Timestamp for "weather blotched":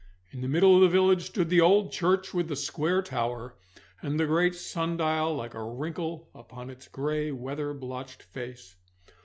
7.31-8.23